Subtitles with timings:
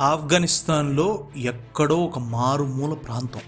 [0.00, 3.40] ఆఫ్ఘనిస్తాన్లో ఎక్కడో ఒక మారుమూల ప్రాంతం.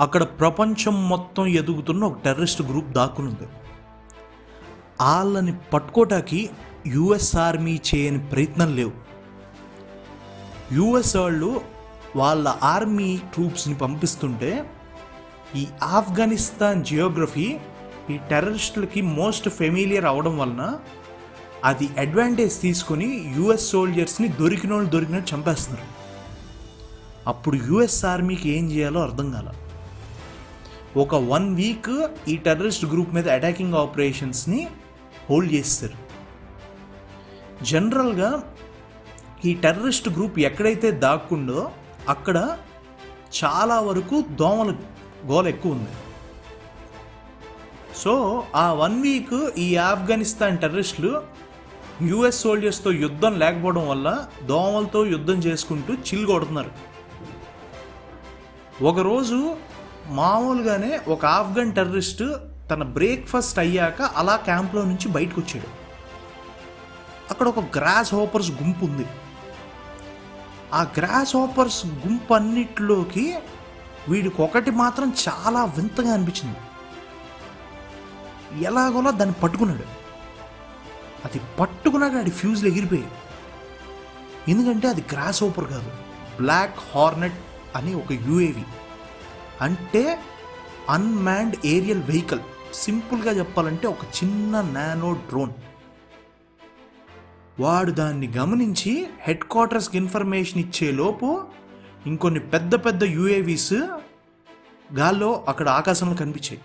[0.00, 3.46] అక్కడ ప్రపంచం మొత్తం ఎదుగుతున్న ఒక టెర్రరిస్ట్ గ్రూప్ దాక్కునుంది.
[5.00, 6.50] వాళ్ళని పట్టుకోటానికి
[6.86, 8.92] యుఎస్ ఆర్మీ చేయని ప్రయత్నం లేవు.
[10.72, 11.60] యుఎస్ వాళ్ళు
[12.16, 14.70] వాళ్ళ ఆర్మీ ట్రూప్స్ని పంపిస్తుంటే
[15.56, 17.58] ఈ ఆఫ్ఘనిస్తాన్ జియోగ్రఫీ
[18.10, 20.78] ఈ టెర్రరిస్టులకి మోస్ట్ ఫెమిలియర్ అవడం వలన
[21.64, 25.86] అది అడ్వాంటేజ్ తీసుకొని యుఎస్ సోల్జర్స్ని దొరికిన వాళ్ళు దొరికినట్టు చంపేస్తున్నారు.
[27.26, 29.52] అప్పుడు యుఎస్ ఆర్మీకి ఏం చేయాలో అర్థం కాల.
[30.96, 34.68] ఒక వన్ వీక్ ఈ టెర్రరిస్ట్ గ్రూప్ మీద అటాకింగ్ ఆపరేషన్స్ని
[35.30, 35.94] హోల్డ్ చేస్తారు.
[37.64, 38.42] జనరల్గా
[39.44, 41.70] ఈ టెర్రరిస్ట్ గ్రూప్ ఎక్కడైతే దాక్కుందో
[42.08, 42.56] అక్కడ
[43.44, 44.74] చాలా వరకు దోమలు
[45.26, 45.90] గోల ఎక్కువ ఉంది.
[47.96, 51.22] సో ఆ వన్ వీక్ ఈ ఆఫ్ఘనిస్తాన్ టెర్రరిస్టులు
[52.02, 56.70] యుఎస్ సోల్జర్స్తో యుద్ధం లేకపోవడం వల్ల దోమలతో యుద్ధం చేసుకుంటూ చిల్ కొడుతున్నారు.
[58.84, 59.56] ఒకరోజు
[60.06, 62.22] మామూలుగానే ఒక ఆఫ్ఘన్ టెర్రరిస్ట్
[62.70, 65.66] తన బ్రేక్ఫాస్ట్ అయ్యాక అలా క్యాంప్లో నుంచి బయటకు వచ్చాడు
[67.30, 69.06] అక్కడ ఒక గ్రాస్ హోపర్స్ గుంపు ఉంది.
[70.74, 73.38] ఆ గ్రాస్ హోపర్స్ గుంపు అన్నిటిలోకి
[74.08, 76.56] వీడికి ఒకటి మాత్రం చాలా వింతగా అనిపించింది.
[78.64, 80.07] ఎలాగోలా దాన్ని పట్టుకున్నాడు.
[81.24, 83.10] అది పట్టుకున్నాక అది ఫ్యూజ్లు ఎగిరిపోయాయి
[84.48, 85.90] ఎందుకంటే అది గ్రాస్ ఓపర్ కాదు
[86.36, 87.38] బ్లాక్ హార్నెట్
[87.76, 88.64] అని ఒక యుఏవి
[89.60, 90.18] అంటే
[90.88, 92.40] అన్మ్యాన్డ్ ఏరియల్ వెహికల్
[92.74, 95.52] సింపుల్గా చెప్పాలంటే ఒక చిన్న నానో డ్రోన్
[97.60, 101.44] వాడు దాన్ని గమనించి హెడ్ క్వార్టర్స్కి ఇన్ఫర్మేషన్ ఇచ్చే లోపు
[102.06, 103.74] ఇంకొన్ని పెద్ద పెద్ద యుఏవీస్
[104.94, 106.60] గాల్లో అక్కడ ఆకాశంలో కనిపించాయి.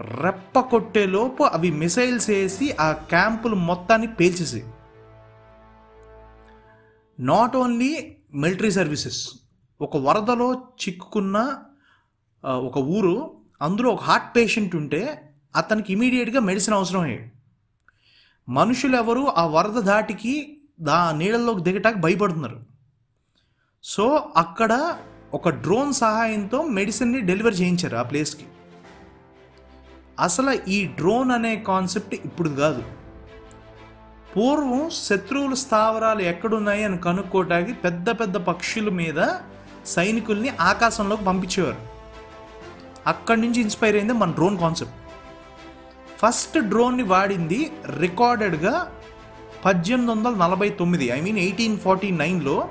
[0.00, 4.64] రెప్ప కొట్టేలోపు అవి మిసైల్స్ వేసి ఆ క్యాంపులు మొత్తాన్ని పేల్చేసాయి
[7.20, 9.28] నాట్ ఓన్లీ మిలిటరీ సర్వీసెస్
[9.80, 11.62] ఒక వరదలో చిక్కుకున్న
[12.44, 17.32] ఒక ఊరు అందులో ఒక హార్ట్ పేషెంట్ ఉంటే అతనికి ఇమీడియట్గా మెడిసిన్ అవసరం అయ్యాయి
[18.48, 22.60] మనుషులు ఎవరు ఆ వరద దాటికి దా నీళ్ళల్లోకి దిగటానికి భయపడుతున్నారు.
[23.84, 24.98] సో అక్కడ
[25.34, 28.46] ఒక డ్రోన్ సహాయంతో మెడిసిన్ని డెలివరీ చేయించారు ఆ ప్లేస్కి
[30.18, 32.82] అసలు ఈ డ్రోన్ అనే కాన్సెప్ట్ ఇప్పుడు కాదు.
[34.32, 39.28] పూర్వం శత్రువుల స్థావరాలు ఎక్కడున్నాయి అని కనుక్కోటానికి పెద్ద పెద్ద పక్షుల మీద
[39.86, 41.82] సైనికుల్ని ఆకాశంలోకి పంపించేవారు.
[43.06, 44.96] అక్కడి నుంచి ఇన్స్పైర్ అయింది మన డ్రోన్ కాన్సెప్ట్.
[46.20, 47.70] ఫస్ట్ డ్రోన్ని వాడింది
[48.00, 48.92] రికార్డెడ్గా
[49.64, 52.68] పద్దెనిమిది వందల నలభై తొమ్మిది ఐ మీన్ ఎయిటీన్ ఫార్టీ నైన్లో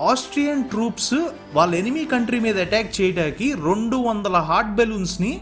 [0.00, 1.14] ఆస్ట్రియన్ ట్రూప్స్
[1.54, 5.32] వాళ్ళ ఎనిమీ కంట్రీ మీద అటాక్ చేయడానికి రెండు వందల హాట్ బెలూన్స్ని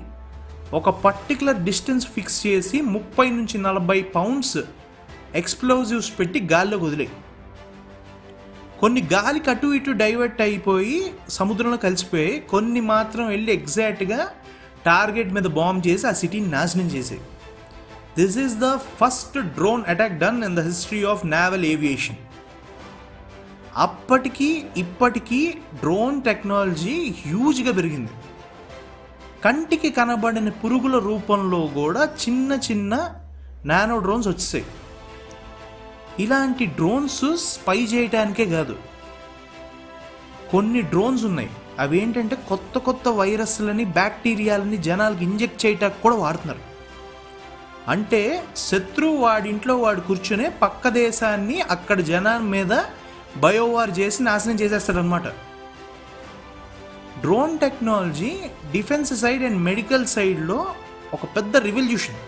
[0.72, 4.58] ఒక పర్టికులర్ డిస్టెన్స్ ఫిక్స్ చేసి ముప్పై నుంచి నలభై పౌండ్స్
[5.34, 7.12] ఎక్స్ప్లోజివ్స్ పెట్టి గాల్లో వదిలేయి
[8.80, 10.96] కొన్ని గాలికి అటు ఇటు డైవర్ట్ అయిపోయి
[11.30, 14.20] సముద్రంలో కలిసిపోయి కొన్ని మాత్రం వెళ్ళి ఎగ్జాక్ట్గా
[14.86, 17.22] టార్గెట్ మీద బాంబ్ చేసి ఆ సిటీని నాశనం చేసాయి
[18.16, 22.18] this is the first drone attack done in the history of naval aviation
[23.76, 25.40] అప్పటికి ఇప్పటికీ
[25.80, 28.12] డ్రోన్ టెక్నాలజీ హ్యూజ్గా పెరిగింది.
[29.44, 33.10] కంటికి కనబడిన పురుగుల రూపంలో కూడా చిన్న చిన్న
[33.64, 34.64] నానో డ్రోన్స్ వచ్చేసాయి.
[36.18, 38.76] ఇలాంటి డ్రోన్స్ స్పై చేయటానికే కాదు.
[40.52, 41.50] కొన్ని డ్రోన్స్ ఉన్నాయి.
[41.78, 46.60] అవి ఏంటంటే కొత్త కొత్త వైరస్లని బ్యాక్టీరియాలని జనాలకి ఇంజెక్ట్ చేయటానికి కూడా వాడుతున్నారు.
[47.90, 52.82] అంటే శత్రువు వాడింట్లో వాడు కూర్చునే పక్క దేశాన్ని అక్కడ జనాల మీద
[53.36, 55.22] బయోవార్ చేసి నాశనం చేసేస్తాడనమాట
[57.22, 58.30] drone technology
[58.72, 60.58] defence side and medical సైడ్లో
[61.14, 62.20] ఒక పెద్ద రివల్యూషన్.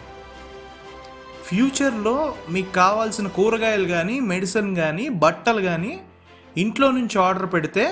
[1.46, 6.00] ఫ్యూచర్లో మీకు కావాల్సిన కూరగాయలు కానీ మెడిసిన్ కానీ బట్టలు కానీ
[6.56, 7.84] ఇంట్లో నుంచి ఆర్డర్ పెడితే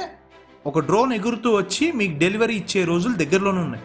[0.67, 3.85] ఒక డ్రోన్ ఎగురుతూ వచ్చి మీకు డెలివరీ ఇచ్చే రోజులు దగ్గరలోనే ఉన్నాయి.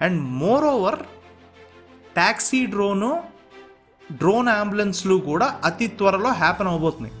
[0.00, 0.22] And
[0.64, 0.98] moreover
[2.14, 3.22] taxi drone
[4.12, 7.14] drone అంబులెన్స్లు కూడా అతి త్వరలో హ్యాపెన్ అవబోతున్నాయి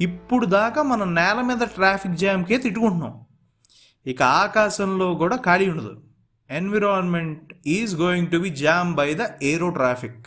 [0.00, 3.14] ఇప్పుడు దాకా మనం నేల మీద ట్రాఫిక్ జామ్కే తిట్టుకుంటున్నాం.
[4.06, 6.00] ఇక ఆకాశంలో కూడా ఖాళీ ఉండదు.
[6.50, 10.26] Environment is going to be jam by the aero traffic